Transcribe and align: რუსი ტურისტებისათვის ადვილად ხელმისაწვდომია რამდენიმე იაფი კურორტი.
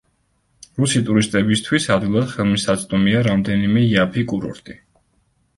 რუსი 0.83 1.01
ტურისტებისათვის 1.09 1.85
ადვილად 1.97 2.31
ხელმისაწვდომია 2.37 3.21
რამდენიმე 3.29 3.85
იაფი 3.91 4.25
კურორტი. 4.33 4.81